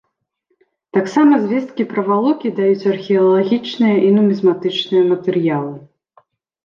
[0.97, 5.75] Таксама звесткі пра валокі даюць археалагічныя і нумізматычныя матэрыялы.